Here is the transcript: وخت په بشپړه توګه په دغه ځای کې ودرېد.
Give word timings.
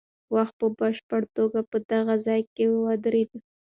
وخت 0.35 0.53
په 0.61 0.67
بشپړه 0.79 1.27
توګه 1.37 1.59
په 1.71 1.77
دغه 1.91 2.13
ځای 2.25 2.41
کې 2.55 2.65
ودرېد. 2.83 3.29